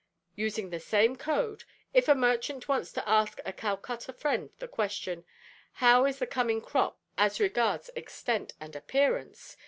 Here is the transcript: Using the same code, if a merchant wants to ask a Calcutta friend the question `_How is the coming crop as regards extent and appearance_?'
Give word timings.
Using 0.35 0.71
the 0.71 0.79
same 0.79 1.15
code, 1.15 1.63
if 1.93 2.07
a 2.07 2.15
merchant 2.15 2.67
wants 2.67 2.91
to 2.93 3.07
ask 3.07 3.39
a 3.45 3.53
Calcutta 3.53 4.11
friend 4.11 4.49
the 4.57 4.67
question 4.67 5.25
`_How 5.77 6.09
is 6.09 6.17
the 6.17 6.25
coming 6.25 6.59
crop 6.59 6.99
as 7.19 7.39
regards 7.39 7.91
extent 7.95 8.53
and 8.59 8.73
appearance_?' 8.73 9.57